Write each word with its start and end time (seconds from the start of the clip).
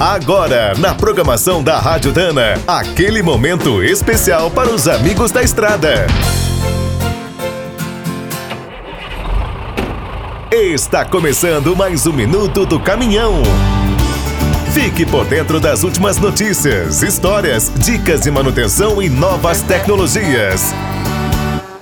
Agora, 0.00 0.74
na 0.78 0.94
programação 0.94 1.60
da 1.60 1.76
Rádio 1.80 2.12
Dana, 2.12 2.54
aquele 2.68 3.20
momento 3.20 3.82
especial 3.82 4.48
para 4.48 4.70
os 4.70 4.86
amigos 4.86 5.32
da 5.32 5.42
estrada. 5.42 6.06
Está 10.52 11.04
começando 11.04 11.74
mais 11.74 12.06
um 12.06 12.12
minuto 12.12 12.64
do 12.64 12.78
caminhão. 12.78 13.42
Fique 14.72 15.04
por 15.04 15.24
dentro 15.24 15.58
das 15.58 15.82
últimas 15.82 16.16
notícias, 16.16 17.02
histórias, 17.02 17.68
dicas 17.78 18.20
de 18.20 18.30
manutenção 18.30 19.02
e 19.02 19.08
novas 19.08 19.62
tecnologias. 19.62 20.72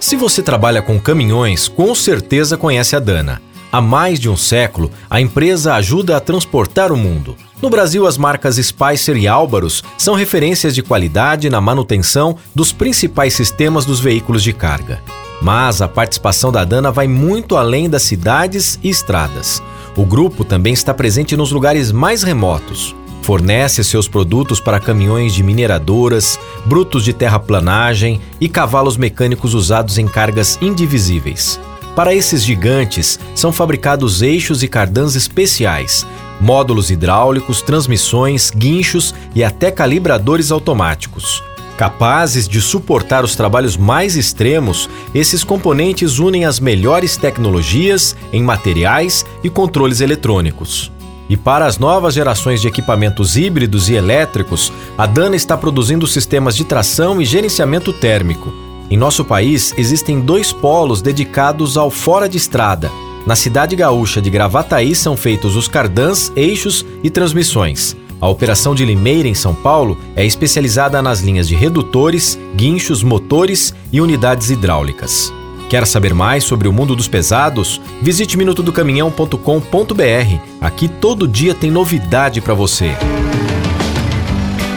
Se 0.00 0.16
você 0.16 0.42
trabalha 0.42 0.80
com 0.80 0.98
caminhões, 0.98 1.68
com 1.68 1.94
certeza 1.94 2.56
conhece 2.56 2.96
a 2.96 2.98
Dana. 2.98 3.42
Há 3.72 3.80
mais 3.80 4.20
de 4.20 4.28
um 4.28 4.36
século, 4.36 4.90
a 5.10 5.20
empresa 5.20 5.74
ajuda 5.74 6.16
a 6.16 6.20
transportar 6.20 6.92
o 6.92 6.96
mundo. 6.96 7.36
No 7.60 7.68
Brasil, 7.68 8.06
as 8.06 8.16
marcas 8.16 8.56
Spicer 8.56 9.16
e 9.16 9.26
Álvaros 9.26 9.82
são 9.98 10.14
referências 10.14 10.74
de 10.74 10.82
qualidade 10.82 11.50
na 11.50 11.60
manutenção 11.60 12.36
dos 12.54 12.72
principais 12.72 13.34
sistemas 13.34 13.84
dos 13.84 13.98
veículos 13.98 14.42
de 14.42 14.52
carga. 14.52 15.00
Mas 15.42 15.82
a 15.82 15.88
participação 15.88 16.52
da 16.52 16.64
Dana 16.64 16.90
vai 16.90 17.08
muito 17.08 17.56
além 17.56 17.90
das 17.90 18.02
cidades 18.02 18.78
e 18.82 18.88
estradas. 18.88 19.62
O 19.96 20.04
grupo 20.04 20.44
também 20.44 20.72
está 20.72 20.94
presente 20.94 21.36
nos 21.36 21.50
lugares 21.50 21.90
mais 21.90 22.22
remotos. 22.22 22.94
Fornece 23.22 23.82
seus 23.82 24.06
produtos 24.06 24.60
para 24.60 24.78
caminhões 24.78 25.34
de 25.34 25.42
mineradoras, 25.42 26.38
brutos 26.64 27.04
de 27.04 27.12
terraplanagem 27.12 28.20
e 28.40 28.48
cavalos 28.48 28.96
mecânicos 28.96 29.52
usados 29.52 29.98
em 29.98 30.06
cargas 30.06 30.58
indivisíveis. 30.62 31.58
Para 31.96 32.14
esses 32.14 32.44
gigantes, 32.44 33.18
são 33.34 33.50
fabricados 33.50 34.20
eixos 34.20 34.62
e 34.62 34.68
cardãs 34.68 35.16
especiais, 35.16 36.06
módulos 36.38 36.90
hidráulicos, 36.90 37.62
transmissões, 37.62 38.50
guinchos 38.50 39.14
e 39.34 39.42
até 39.42 39.70
calibradores 39.70 40.50
automáticos. 40.50 41.42
Capazes 41.78 42.46
de 42.46 42.60
suportar 42.60 43.24
os 43.24 43.34
trabalhos 43.34 43.78
mais 43.78 44.14
extremos, 44.14 44.90
esses 45.14 45.42
componentes 45.42 46.18
unem 46.18 46.44
as 46.44 46.60
melhores 46.60 47.16
tecnologias 47.16 48.14
em 48.30 48.42
materiais 48.42 49.24
e 49.42 49.48
controles 49.48 50.02
eletrônicos. 50.02 50.92
E 51.30 51.36
para 51.36 51.64
as 51.64 51.78
novas 51.78 52.12
gerações 52.12 52.60
de 52.60 52.68
equipamentos 52.68 53.38
híbridos 53.38 53.88
e 53.88 53.94
elétricos, 53.94 54.70
a 54.98 55.06
Dana 55.06 55.34
está 55.34 55.56
produzindo 55.56 56.06
sistemas 56.06 56.54
de 56.54 56.64
tração 56.64 57.22
e 57.22 57.24
gerenciamento 57.24 57.90
térmico 57.90 58.65
em 58.90 58.96
nosso 58.96 59.24
país, 59.24 59.74
existem 59.76 60.20
dois 60.20 60.52
polos 60.52 61.02
dedicados 61.02 61.76
ao 61.76 61.90
fora 61.90 62.28
de 62.28 62.36
estrada. 62.36 62.90
Na 63.26 63.34
cidade 63.34 63.74
gaúcha 63.74 64.22
de 64.22 64.30
Gravataí 64.30 64.94
são 64.94 65.16
feitos 65.16 65.56
os 65.56 65.66
cardãs, 65.66 66.32
eixos 66.36 66.86
e 67.02 67.10
transmissões. 67.10 67.96
A 68.20 68.28
operação 68.28 68.74
de 68.74 68.84
Limeira, 68.84 69.28
em 69.28 69.34
São 69.34 69.54
Paulo, 69.54 69.98
é 70.14 70.24
especializada 70.24 71.02
nas 71.02 71.20
linhas 71.20 71.48
de 71.48 71.56
redutores, 71.56 72.38
guinchos, 72.54 73.02
motores 73.02 73.74
e 73.92 74.00
unidades 74.00 74.50
hidráulicas. 74.50 75.32
Quer 75.68 75.84
saber 75.84 76.14
mais 76.14 76.44
sobre 76.44 76.68
o 76.68 76.72
mundo 76.72 76.94
dos 76.94 77.08
pesados? 77.08 77.80
Visite 78.00 78.38
minutodocaminhão.com.br. 78.38 80.40
Aqui 80.60 80.88
todo 80.88 81.26
dia 81.26 81.54
tem 81.54 81.72
novidade 81.72 82.40
para 82.40 82.54
você. 82.54 82.94